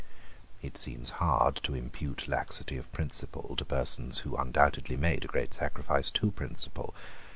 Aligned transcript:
It 0.63 0.77
seems 0.77 1.11
hard 1.21 1.57
to 1.57 1.75
impute 1.75 2.27
laxity 2.27 2.75
of 2.77 2.91
principle 2.91 3.55
to 3.55 3.63
persons 3.63 4.21
who 4.25 4.35
undoubtedly 4.35 4.97
made 4.97 5.23
a 5.23 5.27
great 5.27 5.53
sacrifice 5.53 6.09
to 6.09 6.31
principle. 6.31 6.95